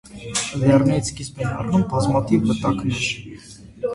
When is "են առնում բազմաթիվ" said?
1.43-2.47